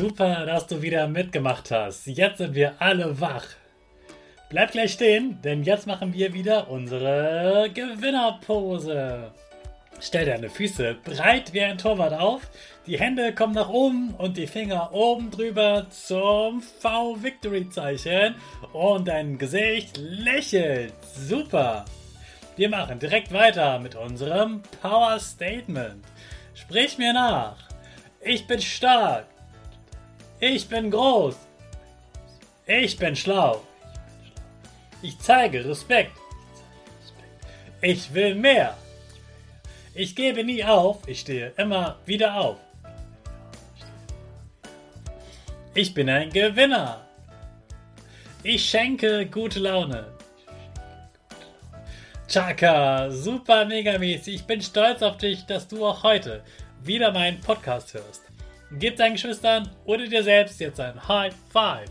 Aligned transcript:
Super, 0.00 0.46
dass 0.46 0.66
du 0.66 0.80
wieder 0.80 1.06
mitgemacht 1.08 1.70
hast. 1.70 2.06
Jetzt 2.06 2.38
sind 2.38 2.54
wir 2.54 2.72
alle 2.78 3.20
wach. 3.20 3.44
Bleib 4.48 4.72
gleich 4.72 4.94
stehen, 4.94 5.42
denn 5.42 5.62
jetzt 5.62 5.86
machen 5.86 6.14
wir 6.14 6.32
wieder 6.32 6.70
unsere 6.70 7.68
Gewinnerpose. 7.74 9.30
Stell 10.00 10.24
deine 10.24 10.48
Füße 10.48 10.96
breit 11.04 11.52
wie 11.52 11.60
ein 11.60 11.76
Torwart 11.76 12.14
auf, 12.14 12.40
die 12.86 12.98
Hände 12.98 13.34
kommen 13.34 13.52
nach 13.52 13.68
oben 13.68 14.14
und 14.16 14.38
die 14.38 14.46
Finger 14.46 14.88
oben 14.94 15.30
drüber 15.30 15.84
zum 15.90 16.62
V-Victory-Zeichen 16.62 18.36
und 18.72 19.06
dein 19.06 19.36
Gesicht 19.36 19.98
lächelt. 19.98 20.94
Super! 21.14 21.84
Wir 22.56 22.70
machen 22.70 22.98
direkt 22.98 23.34
weiter 23.34 23.78
mit 23.78 23.96
unserem 23.96 24.62
Power 24.80 25.20
Statement. 25.20 26.02
Sprich 26.54 26.96
mir 26.96 27.12
nach. 27.12 27.58
Ich 28.22 28.46
bin 28.46 28.62
stark. 28.62 29.26
Ich 30.40 30.66
bin 30.68 30.90
groß. 30.90 31.36
Ich 32.66 32.96
bin 32.96 33.14
schlau. 33.14 33.62
Ich 35.02 35.18
zeige 35.18 35.62
Respekt. 35.64 36.12
Ich 37.82 38.14
will 38.14 38.34
mehr. 38.34 38.76
Ich 39.94 40.16
gebe 40.16 40.42
nie 40.42 40.64
auf. 40.64 41.06
Ich 41.06 41.20
stehe 41.20 41.52
immer 41.58 41.98
wieder 42.06 42.34
auf. 42.40 42.56
Ich 45.74 45.92
bin 45.92 46.08
ein 46.08 46.30
Gewinner. 46.30 47.04
Ich 48.42 48.64
schenke 48.64 49.26
gute 49.26 49.60
Laune. 49.60 50.06
Chaka, 52.28 53.10
super 53.10 53.66
mega 53.66 53.98
mäßig. 53.98 54.36
Ich 54.36 54.44
bin 54.44 54.62
stolz 54.62 55.02
auf 55.02 55.18
dich, 55.18 55.44
dass 55.44 55.68
du 55.68 55.84
auch 55.84 56.02
heute 56.02 56.42
wieder 56.82 57.12
meinen 57.12 57.40
Podcast 57.40 57.92
hörst. 57.92 58.22
Gib 58.78 58.96
deinen 58.96 59.14
Geschwistern 59.14 59.68
oder 59.84 60.06
dir 60.06 60.22
selbst 60.22 60.60
jetzt 60.60 60.78
ein 60.78 61.08
High 61.08 61.34
Five. 61.52 61.90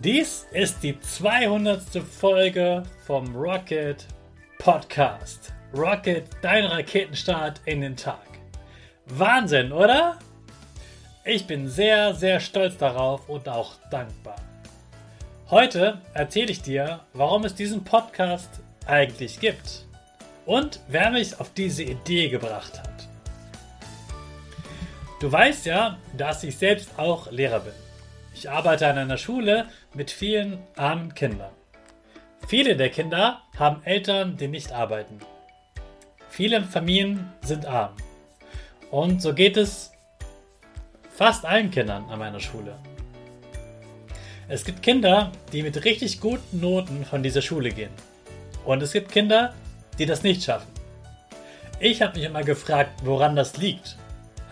Dies 0.00 0.48
ist 0.50 0.82
die 0.82 0.98
200. 0.98 1.80
Folge 2.02 2.82
vom 3.06 3.34
Rocket 3.36 4.04
Podcast. 4.58 5.52
Rocket, 5.72 6.24
dein 6.42 6.64
Raketenstart 6.64 7.60
in 7.66 7.82
den 7.82 7.96
Tag. 7.96 8.26
Wahnsinn, 9.06 9.72
oder? 9.72 10.18
Ich 11.24 11.46
bin 11.46 11.68
sehr, 11.68 12.12
sehr 12.14 12.40
stolz 12.40 12.76
darauf 12.76 13.28
und 13.28 13.48
auch 13.48 13.76
dankbar. 13.90 14.36
Heute 15.50 16.00
erzähle 16.14 16.50
ich 16.50 16.62
dir, 16.62 17.00
warum 17.12 17.44
es 17.44 17.54
diesen 17.54 17.84
Podcast 17.84 18.50
eigentlich 18.86 19.38
gibt 19.38 19.86
und 20.46 20.80
wer 20.88 21.12
mich 21.12 21.38
auf 21.38 21.52
diese 21.54 21.84
Idee 21.84 22.28
gebracht 22.28 22.80
hat. 22.80 22.95
Du 25.18 25.32
weißt 25.32 25.64
ja, 25.64 25.96
dass 26.14 26.44
ich 26.44 26.58
selbst 26.58 26.98
auch 26.98 27.30
Lehrer 27.30 27.60
bin. 27.60 27.72
Ich 28.34 28.50
arbeite 28.50 28.86
an 28.86 28.98
einer 28.98 29.16
Schule 29.16 29.66
mit 29.94 30.10
vielen 30.10 30.58
armen 30.76 31.14
Kindern. 31.14 31.52
Viele 32.46 32.76
der 32.76 32.90
Kinder 32.90 33.40
haben 33.58 33.82
Eltern, 33.84 34.36
die 34.36 34.46
nicht 34.46 34.72
arbeiten. 34.72 35.20
Viele 36.28 36.62
Familien 36.62 37.32
sind 37.40 37.64
arm. 37.64 37.94
Und 38.90 39.22
so 39.22 39.32
geht 39.32 39.56
es 39.56 39.90
fast 41.08 41.46
allen 41.46 41.70
Kindern 41.70 42.10
an 42.10 42.18
meiner 42.18 42.40
Schule. 42.40 42.78
Es 44.48 44.66
gibt 44.66 44.82
Kinder, 44.82 45.32
die 45.50 45.62
mit 45.62 45.82
richtig 45.86 46.20
guten 46.20 46.60
Noten 46.60 47.06
von 47.06 47.22
dieser 47.22 47.40
Schule 47.40 47.70
gehen. 47.70 47.90
Und 48.66 48.82
es 48.82 48.92
gibt 48.92 49.10
Kinder, 49.10 49.54
die 49.98 50.04
das 50.04 50.22
nicht 50.22 50.44
schaffen. 50.44 50.70
Ich 51.80 52.02
habe 52.02 52.18
mich 52.18 52.28
immer 52.28 52.44
gefragt, 52.44 53.00
woran 53.02 53.34
das 53.34 53.56
liegt 53.56 53.96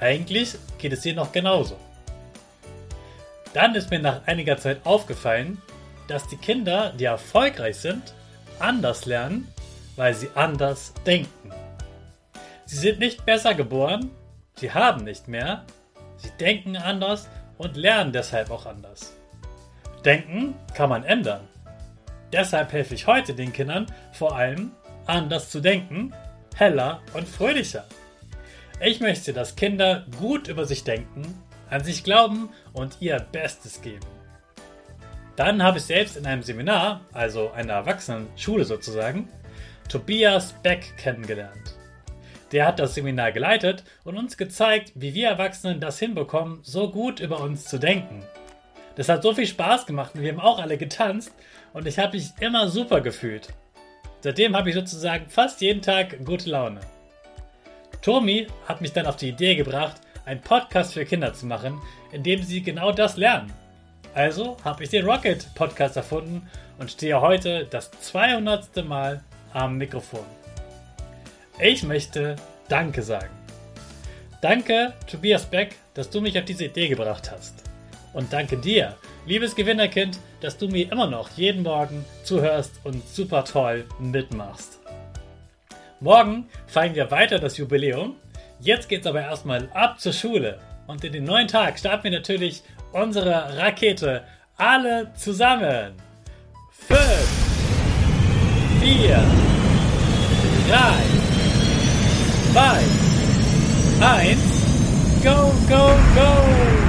eigentlich 0.01 0.57
geht 0.79 0.93
es 0.93 1.03
hier 1.03 1.15
noch 1.15 1.33
genauso. 1.33 1.77
Dann 3.53 3.75
ist 3.75 3.91
mir 3.91 4.01
nach 4.01 4.27
einiger 4.27 4.57
Zeit 4.59 4.85
aufgefallen, 4.85 5.63
dass 6.09 6.27
die 6.29 6.37
Kinder, 6.37 6.93
die 6.99 7.05
erfolgreich 7.05 7.77
sind, 7.77 8.15
anders 8.59 9.07
lernen, 9.07 9.49
weil 9.97 10.15
sie 10.15 10.29
anders 10.35 10.93
denken. 11.07 11.53
Sie 12.67 12.77
sind 12.77 12.99
nicht 12.99 13.25
besser 13.25 13.55
geboren, 13.55 14.11
sie 14.57 14.73
haben 14.73 15.05
nicht 15.05 15.29
mehr, 15.29 15.65
sie 16.17 16.31
denken 16.41 16.77
anders 16.77 17.29
und 17.59 17.77
lernen 17.77 18.13
deshalb 18.13 18.51
auch 18.51 18.67
anders. 18.67 19.15
Denken 20.05 20.55
kann 20.75 20.89
man 20.89 21.05
ändern. 21.05 21.49
Deshalb 22.33 22.73
helfe 22.73 22.95
ich 22.95 23.07
heute 23.07 23.35
den 23.35 23.53
Kindern 23.53 23.87
vor 24.13 24.37
allem 24.37 24.73
anders 25.07 25.51
zu 25.51 25.61
denken, 25.61 26.13
heller 26.57 27.01
und 27.13 27.29
fröhlicher. 27.29 27.85
Ich 28.81 29.01
möchte, 29.01 29.33
dass 29.33 29.57
Kinder 29.57 30.05
gut 30.19 30.49
über 30.49 30.65
sich 30.65 30.83
denken, 30.83 31.23
an 31.71 31.85
sich 31.85 32.03
glauben 32.03 32.51
und 32.73 32.97
ihr 33.01 33.19
Bestes 33.33 33.81
geben. 33.81 34.07
Dann 35.37 35.63
habe 35.63 35.79
ich 35.79 35.85
selbst 35.85 36.17
in 36.17 36.27
einem 36.27 36.43
Seminar, 36.43 37.01
also 37.13 37.51
einer 37.53 37.75
Erwachsenenschule 37.75 38.65
sozusagen, 38.65 39.29
Tobias 39.89 40.55
Beck 40.63 40.97
kennengelernt. 40.97 41.77
Der 42.53 42.67
hat 42.67 42.79
das 42.79 42.95
Seminar 42.95 43.33
geleitet 43.33 43.85
und 44.05 44.17
uns 44.17 44.37
gezeigt, 44.37 44.93
wie 44.95 45.15
wir 45.15 45.29
Erwachsenen 45.29 45.81
das 45.81 45.99
hinbekommen, 45.99 46.61
so 46.63 46.91
gut 46.91 47.21
über 47.21 47.41
uns 47.41 47.65
zu 47.65 47.79
denken. 47.79 48.25
Das 48.97 49.09
hat 49.09 49.23
so 49.23 49.35
viel 49.35 49.47
Spaß 49.47 49.87
gemacht 49.87 50.15
und 50.15 50.23
wir 50.23 50.33
haben 50.33 50.41
auch 50.41 50.61
alle 50.61 50.79
getanzt 50.79 51.33
und 51.73 51.87
ich 51.87 51.99
habe 51.99 52.17
mich 52.17 52.31
immer 52.41 52.69
super 52.69 53.01
gefühlt. 53.01 53.49
Seitdem 54.21 54.57
habe 54.57 54.71
ich 54.71 54.75
sozusagen 54.75 55.29
fast 55.29 55.61
jeden 55.61 55.83
Tag 55.83 56.25
gute 56.25 56.51
Laune. 56.51 56.81
Tommy 58.05 58.49
hat 58.69 58.83
mich 58.83 58.93
dann 58.93 59.07
auf 59.07 59.17
die 59.17 59.31
Idee 59.31 59.57
gebracht, 59.57 59.97
einen 60.27 60.43
Podcast 60.43 60.93
für 60.93 61.07
Kinder 61.07 61.33
zu 61.33 61.47
machen, 61.47 61.81
in 62.13 62.23
dem 62.23 62.43
sie 62.43 62.63
genau 62.63 62.93
das 62.93 63.17
lernen. 63.17 63.51
Also 64.13 64.59
habe 64.63 64.85
ich 64.85 64.91
den 64.91 65.07
Rocket 65.07 65.49
Podcast 65.55 65.97
erfunden 65.97 66.47
und 66.79 66.91
stehe 66.91 67.19
heute 67.19 67.65
das 67.65 67.91
200. 67.93 68.85
Mal 68.85 69.25
am 69.55 69.79
Mikrofon. 69.79 70.27
Ich 71.59 71.83
möchte 71.83 72.37
Danke 72.69 73.03
sagen. 73.03 73.31
Danke, 74.43 74.93
Tobias 75.11 75.47
Beck, 75.47 75.77
dass 75.95 76.11
du 76.11 76.21
mich 76.21 76.39
auf 76.39 76.45
diese 76.45 76.67
Idee 76.67 76.89
gebracht 76.89 77.31
hast. 77.31 77.63
Und 78.13 78.31
danke 78.35 78.59
dir, 78.59 78.97
liebes 79.25 79.57
Gewinnerkind, 79.57 80.19
dass 80.43 80.59
du 80.59 80.69
mir 80.69 80.93
immer 80.93 81.07
noch 81.07 81.31
jeden 81.39 81.63
Morgen 81.63 82.05
zuhörst 82.23 82.81
und 82.85 83.09
super 83.09 83.47
toll 83.47 83.87
mitmachst. 83.99 84.84
Morgen 86.01 86.49
feiern 86.67 86.95
wir 86.95 87.11
weiter 87.11 87.39
das 87.39 87.57
Jubiläum. 87.57 88.17
Jetzt 88.61 88.89
geht's 88.89 89.07
aber 89.07 89.23
erstmal 89.23 89.69
ab 89.73 90.01
zur 90.01 90.13
Schule. 90.13 90.59
Und 90.87 91.05
in 91.05 91.13
den 91.13 91.25
neuen 91.25 91.49
Tag 91.49 91.79
starten 91.79 92.05
wir 92.05 92.11
natürlich 92.11 92.63
unsere 92.93 93.57
Rakete 93.57 94.25
alle 94.57 95.13
zusammen. 95.15 95.95
5, 96.71 96.99
4, 98.81 99.25
3, 100.69 100.79
2, 102.53 103.05
1, 104.07 104.39
go, 105.23 105.53
go, 105.69 105.97
go! 106.15 106.84